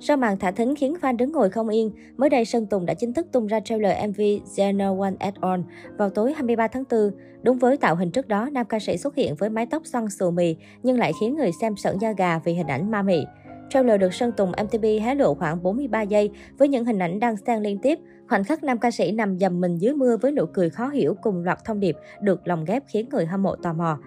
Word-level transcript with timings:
Sau 0.00 0.16
màn 0.16 0.38
thả 0.38 0.50
thính 0.50 0.74
khiến 0.76 0.94
fan 1.00 1.16
đứng 1.16 1.32
ngồi 1.32 1.50
không 1.50 1.68
yên, 1.68 1.90
mới 2.16 2.30
đây 2.30 2.44
Sơn 2.44 2.66
Tùng 2.66 2.86
đã 2.86 2.94
chính 2.94 3.12
thức 3.12 3.26
tung 3.32 3.46
ra 3.46 3.60
trailer 3.60 4.08
MV 4.08 4.20
Zeno 4.56 5.00
One 5.00 5.14
at 5.18 5.34
On 5.40 5.62
vào 5.98 6.10
tối 6.10 6.32
23 6.32 6.68
tháng 6.68 6.84
4. 6.90 7.10
Đúng 7.42 7.58
với 7.58 7.76
tạo 7.76 7.96
hình 7.96 8.10
trước 8.10 8.28
đó, 8.28 8.48
nam 8.52 8.66
ca 8.66 8.78
sĩ 8.78 8.96
xuất 8.96 9.14
hiện 9.14 9.34
với 9.34 9.50
mái 9.50 9.66
tóc 9.66 9.86
xoăn 9.86 10.10
xù 10.10 10.30
mì 10.30 10.56
nhưng 10.82 10.98
lại 10.98 11.12
khiến 11.20 11.36
người 11.36 11.50
xem 11.60 11.76
sợn 11.76 11.98
da 11.98 12.12
gà 12.12 12.38
vì 12.38 12.52
hình 12.52 12.66
ảnh 12.66 12.90
ma 12.90 13.02
mị. 13.02 13.24
Trailer 13.70 14.00
được 14.00 14.14
Sơn 14.14 14.32
Tùng 14.32 14.52
MTV 14.64 14.84
hé 15.02 15.14
lộ 15.14 15.34
khoảng 15.34 15.62
43 15.62 16.02
giây 16.02 16.30
với 16.58 16.68
những 16.68 16.84
hình 16.84 16.98
ảnh 16.98 17.20
đang 17.20 17.36
xen 17.36 17.62
liên 17.62 17.78
tiếp. 17.78 17.98
Khoảnh 18.28 18.44
khắc 18.44 18.64
nam 18.64 18.78
ca 18.78 18.90
sĩ 18.90 19.12
nằm 19.12 19.38
dầm 19.38 19.60
mình 19.60 19.78
dưới 19.78 19.94
mưa 19.94 20.16
với 20.16 20.32
nụ 20.32 20.46
cười 20.46 20.70
khó 20.70 20.88
hiểu 20.88 21.14
cùng 21.22 21.44
loạt 21.44 21.64
thông 21.64 21.80
điệp 21.80 21.96
được 22.20 22.48
lồng 22.48 22.64
ghép 22.64 22.82
khiến 22.86 23.08
người 23.12 23.26
hâm 23.26 23.42
mộ 23.42 23.56
tò 23.56 23.72
mò. 23.72 23.98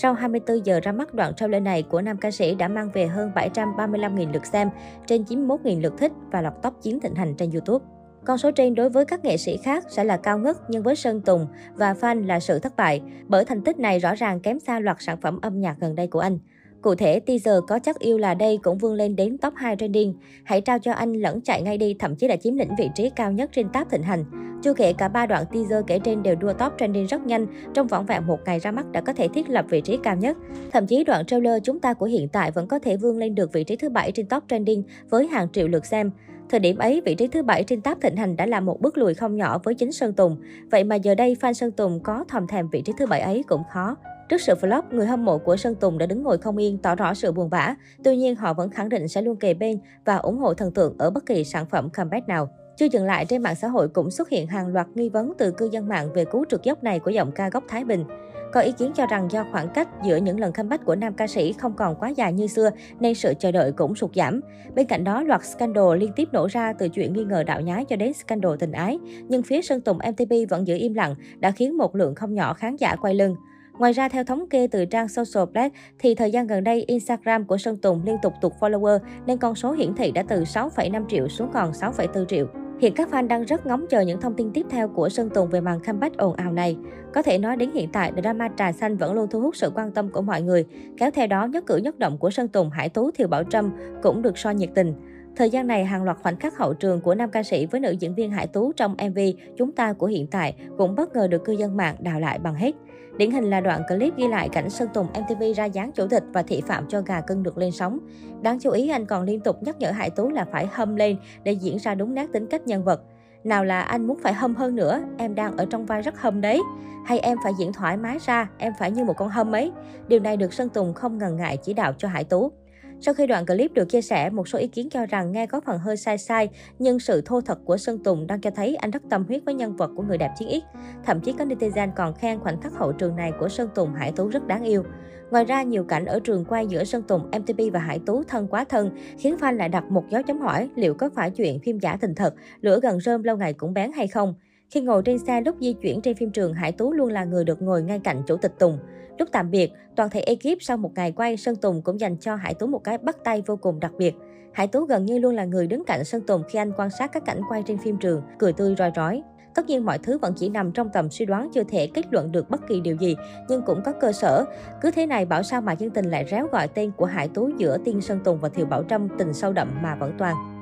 Sau 0.00 0.14
24 0.14 0.66
giờ 0.66 0.80
ra 0.82 0.92
mắt 0.92 1.14
đoạn 1.14 1.34
trailer 1.34 1.62
này 1.62 1.82
của 1.82 2.02
nam 2.02 2.16
ca 2.16 2.30
sĩ 2.30 2.54
đã 2.54 2.68
mang 2.68 2.90
về 2.92 3.06
hơn 3.06 3.30
735.000 3.34 4.32
lượt 4.32 4.46
xem, 4.46 4.70
trên 5.06 5.22
91.000 5.22 5.80
lượt 5.80 5.94
thích 5.98 6.12
và 6.30 6.40
lọt 6.40 6.52
top 6.62 6.74
chiến 6.82 7.00
thịnh 7.00 7.14
hành 7.14 7.34
trên 7.34 7.50
YouTube. 7.50 7.84
Con 8.24 8.38
số 8.38 8.50
trên 8.50 8.74
đối 8.74 8.90
với 8.90 9.04
các 9.04 9.24
nghệ 9.24 9.36
sĩ 9.36 9.56
khác 9.56 9.84
sẽ 9.88 10.04
là 10.04 10.16
cao 10.16 10.38
ngất 10.38 10.56
nhưng 10.68 10.82
với 10.82 10.96
Sơn 10.96 11.20
Tùng 11.20 11.46
và 11.74 11.92
fan 11.92 12.26
là 12.26 12.40
sự 12.40 12.58
thất 12.58 12.76
bại, 12.76 13.02
bởi 13.28 13.44
thành 13.44 13.62
tích 13.62 13.78
này 13.78 13.98
rõ 13.98 14.14
ràng 14.14 14.40
kém 14.40 14.60
xa 14.60 14.80
loạt 14.80 14.96
sản 15.00 15.20
phẩm 15.20 15.40
âm 15.40 15.60
nhạc 15.60 15.76
gần 15.80 15.94
đây 15.94 16.06
của 16.06 16.20
anh. 16.20 16.38
Cụ 16.82 16.94
thể, 16.94 17.20
teaser 17.20 17.54
có 17.68 17.78
chắc 17.78 17.98
yêu 17.98 18.18
là 18.18 18.34
đây 18.34 18.58
cũng 18.62 18.78
vươn 18.78 18.94
lên 18.94 19.16
đến 19.16 19.38
top 19.38 19.54
2 19.56 19.76
trending. 19.76 20.14
Hãy 20.44 20.60
trao 20.60 20.78
cho 20.78 20.92
anh 20.92 21.12
lẫn 21.12 21.40
chạy 21.40 21.62
ngay 21.62 21.78
đi, 21.78 21.96
thậm 21.98 22.16
chí 22.16 22.28
đã 22.28 22.36
chiếm 22.36 22.56
lĩnh 22.56 22.70
vị 22.78 22.90
trí 22.94 23.10
cao 23.10 23.32
nhất 23.32 23.50
trên 23.52 23.68
tab 23.68 23.88
thịnh 23.90 24.02
hành. 24.02 24.24
Chưa 24.62 24.74
kể 24.74 24.92
cả 24.92 25.08
ba 25.08 25.26
đoạn 25.26 25.44
teaser 25.52 25.84
kể 25.86 25.98
trên 25.98 26.22
đều 26.22 26.34
đua 26.34 26.52
top 26.52 26.72
trending 26.78 27.06
rất 27.06 27.26
nhanh, 27.26 27.46
trong 27.74 27.86
vỏn 27.86 28.06
vẹn 28.06 28.26
một 28.26 28.38
ngày 28.44 28.58
ra 28.58 28.70
mắt 28.70 28.92
đã 28.92 29.00
có 29.00 29.12
thể 29.12 29.28
thiết 29.28 29.50
lập 29.50 29.64
vị 29.68 29.80
trí 29.80 29.98
cao 30.02 30.16
nhất. 30.16 30.36
Thậm 30.72 30.86
chí 30.86 31.04
đoạn 31.04 31.26
trailer 31.26 31.62
chúng 31.64 31.80
ta 31.80 31.94
của 31.94 32.06
hiện 32.06 32.28
tại 32.28 32.50
vẫn 32.50 32.66
có 32.66 32.78
thể 32.78 32.96
vươn 32.96 33.18
lên 33.18 33.34
được 33.34 33.52
vị 33.52 33.64
trí 33.64 33.76
thứ 33.76 33.88
bảy 33.88 34.12
trên 34.12 34.26
top 34.26 34.44
trending 34.48 34.82
với 35.10 35.26
hàng 35.26 35.48
triệu 35.52 35.68
lượt 35.68 35.86
xem. 35.86 36.10
Thời 36.50 36.60
điểm 36.60 36.78
ấy, 36.78 37.02
vị 37.04 37.14
trí 37.14 37.28
thứ 37.28 37.42
bảy 37.42 37.64
trên 37.64 37.80
tab 37.80 37.98
thịnh 38.00 38.16
hành 38.16 38.36
đã 38.36 38.46
là 38.46 38.60
một 38.60 38.80
bước 38.80 38.98
lùi 38.98 39.14
không 39.14 39.36
nhỏ 39.36 39.58
với 39.64 39.74
chính 39.74 39.92
Sơn 39.92 40.12
Tùng. 40.12 40.36
Vậy 40.70 40.84
mà 40.84 40.96
giờ 40.96 41.14
đây, 41.14 41.36
fan 41.40 41.52
Sơn 41.52 41.70
Tùng 41.70 42.00
có 42.02 42.24
thòm 42.28 42.46
thèm 42.46 42.68
vị 42.68 42.82
trí 42.82 42.92
thứ 42.98 43.06
bảy 43.06 43.20
ấy 43.20 43.44
cũng 43.48 43.62
khó. 43.72 43.96
Trước 44.28 44.40
sự 44.40 44.54
flop, 44.54 44.82
người 44.90 45.06
hâm 45.06 45.24
mộ 45.24 45.38
của 45.38 45.56
Sơn 45.56 45.74
Tùng 45.74 45.98
đã 45.98 46.06
đứng 46.06 46.22
ngồi 46.22 46.38
không 46.38 46.56
yên, 46.56 46.78
tỏ 46.78 46.94
rõ 46.94 47.14
sự 47.14 47.32
buồn 47.32 47.50
bã. 47.50 47.74
Tuy 48.04 48.16
nhiên, 48.16 48.36
họ 48.36 48.54
vẫn 48.54 48.70
khẳng 48.70 48.88
định 48.88 49.08
sẽ 49.08 49.22
luôn 49.22 49.36
kề 49.36 49.54
bên 49.54 49.78
và 50.04 50.16
ủng 50.16 50.38
hộ 50.38 50.54
thần 50.54 50.72
tượng 50.72 50.94
ở 50.98 51.10
bất 51.10 51.26
kỳ 51.26 51.44
sản 51.44 51.66
phẩm 51.66 51.90
comeback 51.90 52.28
nào. 52.28 52.48
Chưa 52.76 52.86
dừng 52.92 53.04
lại, 53.04 53.24
trên 53.24 53.42
mạng 53.42 53.54
xã 53.54 53.68
hội 53.68 53.88
cũng 53.88 54.10
xuất 54.10 54.28
hiện 54.28 54.46
hàng 54.46 54.68
loạt 54.68 54.86
nghi 54.94 55.08
vấn 55.08 55.32
từ 55.38 55.50
cư 55.50 55.68
dân 55.72 55.88
mạng 55.88 56.12
về 56.14 56.24
cú 56.24 56.44
trượt 56.48 56.62
dốc 56.62 56.82
này 56.82 56.98
của 56.98 57.10
giọng 57.10 57.32
ca 57.32 57.50
gốc 57.50 57.64
Thái 57.68 57.84
Bình. 57.84 58.04
Có 58.52 58.60
ý 58.60 58.72
kiến 58.72 58.92
cho 58.94 59.06
rằng 59.06 59.28
do 59.30 59.44
khoảng 59.52 59.68
cách 59.74 59.88
giữa 60.04 60.16
những 60.16 60.40
lần 60.40 60.52
comeback 60.52 60.84
của 60.84 60.94
nam 60.94 61.14
ca 61.14 61.26
sĩ 61.26 61.52
không 61.52 61.72
còn 61.76 61.96
quá 62.00 62.08
dài 62.08 62.32
như 62.32 62.46
xưa 62.46 62.70
nên 63.00 63.14
sự 63.14 63.34
chờ 63.38 63.52
đợi 63.52 63.72
cũng 63.72 63.94
sụt 63.94 64.14
giảm. 64.14 64.40
Bên 64.74 64.86
cạnh 64.86 65.04
đó, 65.04 65.22
loạt 65.22 65.44
scandal 65.44 65.96
liên 65.96 66.12
tiếp 66.16 66.28
nổ 66.32 66.46
ra 66.50 66.72
từ 66.72 66.88
chuyện 66.88 67.12
nghi 67.12 67.24
ngờ 67.24 67.42
đạo 67.42 67.60
nhái 67.60 67.84
cho 67.84 67.96
đến 67.96 68.12
scandal 68.12 68.52
tình 68.58 68.72
ái. 68.72 68.98
Nhưng 69.28 69.42
phía 69.42 69.62
Sơn 69.62 69.80
Tùng 69.80 69.98
MTP 69.98 70.50
vẫn 70.50 70.66
giữ 70.66 70.76
im 70.76 70.94
lặng 70.94 71.14
đã 71.38 71.50
khiến 71.50 71.76
một 71.76 71.96
lượng 71.96 72.14
không 72.14 72.34
nhỏ 72.34 72.54
khán 72.54 72.76
giả 72.76 72.96
quay 72.96 73.14
lưng. 73.14 73.36
Ngoài 73.78 73.92
ra, 73.92 74.08
theo 74.08 74.24
thống 74.24 74.48
kê 74.50 74.66
từ 74.66 74.84
trang 74.84 75.08
Social 75.08 75.44
Black, 75.52 75.74
thì 75.98 76.14
thời 76.14 76.30
gian 76.30 76.46
gần 76.46 76.64
đây, 76.64 76.84
Instagram 76.86 77.44
của 77.44 77.58
Sơn 77.58 77.76
Tùng 77.76 78.02
liên 78.04 78.16
tục 78.22 78.32
tụt 78.40 78.52
follower 78.60 78.98
nên 79.26 79.38
con 79.38 79.54
số 79.54 79.72
hiển 79.72 79.94
thị 79.94 80.10
đã 80.10 80.22
từ 80.28 80.42
6,5 80.42 81.04
triệu 81.08 81.28
xuống 81.28 81.50
còn 81.54 81.72
6,4 81.72 82.24
triệu. 82.24 82.46
Hiện 82.80 82.94
các 82.94 83.08
fan 83.10 83.26
đang 83.28 83.44
rất 83.44 83.66
ngóng 83.66 83.86
chờ 83.90 84.00
những 84.00 84.20
thông 84.20 84.34
tin 84.34 84.50
tiếp 84.52 84.66
theo 84.70 84.88
của 84.88 85.08
Sơn 85.08 85.30
Tùng 85.34 85.48
về 85.50 85.60
màn 85.60 85.80
comeback 85.80 86.16
ồn 86.16 86.34
ào 86.34 86.52
này. 86.52 86.76
Có 87.14 87.22
thể 87.22 87.38
nói 87.38 87.56
đến 87.56 87.70
hiện 87.74 87.88
tại, 87.92 88.12
drama 88.22 88.48
trà 88.56 88.72
xanh 88.72 88.96
vẫn 88.96 89.12
luôn 89.12 89.28
thu 89.30 89.40
hút 89.40 89.56
sự 89.56 89.70
quan 89.74 89.92
tâm 89.92 90.10
của 90.10 90.22
mọi 90.22 90.42
người. 90.42 90.64
Kéo 90.96 91.10
theo 91.10 91.26
đó, 91.26 91.46
nhất 91.46 91.66
cử 91.66 91.76
nhất 91.76 91.98
động 91.98 92.18
của 92.18 92.30
Sơn 92.30 92.48
Tùng, 92.48 92.70
Hải 92.70 92.88
Tú, 92.88 93.10
Thiều 93.10 93.28
Bảo 93.28 93.44
Trâm 93.44 93.70
cũng 94.02 94.22
được 94.22 94.38
so 94.38 94.50
nhiệt 94.50 94.70
tình. 94.74 94.94
Thời 95.38 95.50
gian 95.50 95.66
này, 95.66 95.84
hàng 95.84 96.04
loạt 96.04 96.16
khoảnh 96.22 96.36
khắc 96.36 96.58
hậu 96.58 96.74
trường 96.74 97.00
của 97.00 97.14
nam 97.14 97.30
ca 97.30 97.42
sĩ 97.42 97.66
với 97.66 97.80
nữ 97.80 97.90
diễn 97.90 98.14
viên 98.14 98.30
Hải 98.30 98.46
Tú 98.46 98.72
trong 98.72 98.96
MV 99.08 99.18
Chúng 99.58 99.72
ta 99.72 99.92
của 99.92 100.06
hiện 100.06 100.26
tại 100.26 100.54
cũng 100.78 100.94
bất 100.94 101.14
ngờ 101.14 101.28
được 101.28 101.44
cư 101.44 101.52
dân 101.52 101.76
mạng 101.76 101.96
đào 101.98 102.20
lại 102.20 102.38
bằng 102.38 102.54
hết. 102.54 102.74
Điển 103.16 103.30
hình 103.30 103.44
là 103.44 103.60
đoạn 103.60 103.82
clip 103.88 104.16
ghi 104.16 104.28
lại 104.28 104.48
cảnh 104.48 104.70
Sơn 104.70 104.88
Tùng 104.94 105.06
MTV 105.06 105.42
ra 105.56 105.64
dáng 105.64 105.92
chủ 105.92 106.06
tịch 106.06 106.22
và 106.32 106.42
thị 106.42 106.62
phạm 106.66 106.84
cho 106.88 107.00
gà 107.00 107.20
cưng 107.20 107.42
được 107.42 107.58
lên 107.58 107.72
sóng. 107.72 107.98
Đáng 108.42 108.58
chú 108.60 108.70
ý 108.70 108.88
anh 108.88 109.06
còn 109.06 109.22
liên 109.22 109.40
tục 109.40 109.62
nhắc 109.62 109.78
nhở 109.78 109.90
Hải 109.90 110.10
Tú 110.10 110.30
là 110.30 110.44
phải 110.52 110.66
hâm 110.72 110.96
lên 110.96 111.16
để 111.42 111.52
diễn 111.52 111.78
ra 111.78 111.94
đúng 111.94 112.14
nét 112.14 112.26
tính 112.32 112.46
cách 112.46 112.66
nhân 112.66 112.84
vật. 112.84 113.02
Nào 113.44 113.64
là 113.64 113.80
anh 113.80 114.06
muốn 114.06 114.18
phải 114.22 114.32
hâm 114.32 114.54
hơn 114.54 114.76
nữa, 114.76 115.02
em 115.18 115.34
đang 115.34 115.56
ở 115.56 115.66
trong 115.70 115.86
vai 115.86 116.02
rất 116.02 116.20
hâm 116.20 116.40
đấy. 116.40 116.62
Hay 117.06 117.18
em 117.18 117.38
phải 117.44 117.52
diễn 117.58 117.72
thoải 117.72 117.96
mái 117.96 118.18
ra, 118.26 118.50
em 118.58 118.72
phải 118.78 118.90
như 118.90 119.04
một 119.04 119.14
con 119.16 119.28
hâm 119.28 119.52
ấy. 119.52 119.72
Điều 120.08 120.20
này 120.20 120.36
được 120.36 120.52
Sơn 120.52 120.68
Tùng 120.68 120.94
không 120.94 121.18
ngần 121.18 121.36
ngại 121.36 121.56
chỉ 121.56 121.72
đạo 121.72 121.92
cho 121.98 122.08
Hải 122.08 122.24
Tú. 122.24 122.52
Sau 123.00 123.14
khi 123.14 123.26
đoạn 123.26 123.46
clip 123.46 123.74
được 123.74 123.88
chia 123.88 124.02
sẻ, 124.02 124.30
một 124.30 124.48
số 124.48 124.58
ý 124.58 124.66
kiến 124.66 124.88
cho 124.90 125.06
rằng 125.06 125.32
nghe 125.32 125.46
có 125.46 125.60
phần 125.60 125.78
hơi 125.78 125.96
sai 125.96 126.18
sai, 126.18 126.48
nhưng 126.78 126.98
sự 126.98 127.22
thô 127.24 127.40
thật 127.40 127.58
của 127.64 127.76
Sơn 127.76 128.02
Tùng 128.04 128.26
đang 128.26 128.40
cho 128.40 128.50
thấy 128.50 128.76
anh 128.76 128.90
rất 128.90 129.02
tâm 129.10 129.24
huyết 129.28 129.44
với 129.44 129.54
nhân 129.54 129.76
vật 129.76 129.90
của 129.96 130.02
người 130.02 130.18
đẹp 130.18 130.30
chiến 130.38 130.48
X. 130.50 130.78
Thậm 131.04 131.20
chí 131.20 131.32
có 131.32 131.44
netizen 131.44 131.90
còn 131.96 132.14
khen 132.14 132.40
khoảnh 132.40 132.60
khắc 132.60 132.72
hậu 132.72 132.92
trường 132.92 133.16
này 133.16 133.32
của 133.40 133.48
Sơn 133.48 133.68
Tùng 133.74 133.94
Hải 133.94 134.12
Tú 134.12 134.28
rất 134.28 134.46
đáng 134.46 134.64
yêu. 134.64 134.84
Ngoài 135.30 135.44
ra, 135.44 135.62
nhiều 135.62 135.84
cảnh 135.84 136.04
ở 136.04 136.20
trường 136.20 136.44
quay 136.44 136.66
giữa 136.66 136.84
Sơn 136.84 137.02
Tùng, 137.02 137.30
MTP 137.30 137.72
và 137.72 137.80
Hải 137.80 137.98
Tú 138.06 138.22
thân 138.22 138.46
quá 138.48 138.64
thân, 138.64 138.90
khiến 139.18 139.36
fan 139.40 139.56
lại 139.56 139.68
đặt 139.68 139.84
một 139.90 140.04
dấu 140.10 140.22
chấm 140.22 140.40
hỏi 140.40 140.70
liệu 140.76 140.94
có 140.94 141.10
phải 141.14 141.30
chuyện 141.30 141.58
phim 141.60 141.78
giả 141.78 141.96
tình 142.00 142.14
thật, 142.14 142.34
lửa 142.60 142.80
gần 142.82 143.00
rơm 143.00 143.22
lâu 143.22 143.36
ngày 143.36 143.52
cũng 143.52 143.74
bén 143.74 143.92
hay 143.92 144.08
không. 144.08 144.34
Khi 144.70 144.80
ngồi 144.80 145.02
trên 145.04 145.18
xe 145.18 145.40
lúc 145.40 145.56
di 145.60 145.72
chuyển 145.72 146.00
trên 146.00 146.16
phim 146.16 146.30
trường, 146.30 146.54
Hải 146.54 146.72
Tú 146.72 146.92
luôn 146.92 147.08
là 147.08 147.24
người 147.24 147.44
được 147.44 147.62
ngồi 147.62 147.82
ngay 147.82 148.00
cạnh 148.04 148.22
chủ 148.26 148.36
tịch 148.36 148.52
Tùng. 148.58 148.78
Lúc 149.18 149.28
tạm 149.32 149.50
biệt, 149.50 149.72
toàn 149.96 150.10
thể 150.10 150.20
ekip 150.20 150.58
sau 150.60 150.76
một 150.76 150.90
ngày 150.94 151.12
quay, 151.12 151.36
Sơn 151.36 151.56
Tùng 151.56 151.82
cũng 151.82 152.00
dành 152.00 152.16
cho 152.16 152.34
Hải 152.34 152.54
Tú 152.54 152.66
một 152.66 152.84
cái 152.84 152.98
bắt 152.98 153.16
tay 153.24 153.42
vô 153.46 153.56
cùng 153.56 153.80
đặc 153.80 153.92
biệt. 153.98 154.14
Hải 154.52 154.66
Tú 154.66 154.84
gần 154.84 155.04
như 155.04 155.18
luôn 155.18 155.34
là 155.34 155.44
người 155.44 155.66
đứng 155.66 155.84
cạnh 155.84 156.04
Sơn 156.04 156.22
Tùng 156.26 156.42
khi 156.48 156.58
anh 156.58 156.72
quan 156.76 156.90
sát 156.90 157.12
các 157.12 157.24
cảnh 157.24 157.40
quay 157.48 157.62
trên 157.66 157.78
phim 157.78 157.96
trường, 157.96 158.22
cười 158.38 158.52
tươi 158.52 158.74
roi 158.78 158.90
rói. 158.96 159.22
Tất 159.54 159.66
nhiên 159.66 159.84
mọi 159.84 159.98
thứ 159.98 160.18
vẫn 160.18 160.32
chỉ 160.36 160.48
nằm 160.48 160.72
trong 160.72 160.88
tầm 160.92 161.10
suy 161.10 161.26
đoán 161.26 161.48
chưa 161.54 161.64
thể 161.64 161.86
kết 161.86 162.04
luận 162.10 162.32
được 162.32 162.50
bất 162.50 162.60
kỳ 162.68 162.80
điều 162.80 162.96
gì, 162.96 163.16
nhưng 163.48 163.62
cũng 163.62 163.82
có 163.84 163.92
cơ 163.92 164.12
sở. 164.12 164.44
Cứ 164.80 164.90
thế 164.90 165.06
này 165.06 165.24
bảo 165.24 165.42
sao 165.42 165.60
mà 165.60 165.72
dân 165.72 165.90
tình 165.90 166.10
lại 166.10 166.26
réo 166.30 166.46
gọi 166.46 166.68
tên 166.68 166.90
của 166.96 167.06
Hải 167.06 167.28
Tú 167.28 167.50
giữa 167.58 167.78
Tiên 167.84 168.00
Sơn 168.00 168.20
Tùng 168.24 168.38
và 168.38 168.48
Thiều 168.48 168.66
Bảo 168.66 168.84
Trâm 168.84 169.08
tình 169.18 169.34
sâu 169.34 169.52
đậm 169.52 169.68
mà 169.82 169.94
vẫn 169.94 170.12
toàn. 170.18 170.57